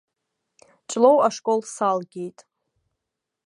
Ҷлоу 0.89 1.17
ашкол 1.27 1.61
салгеит. 1.75 2.39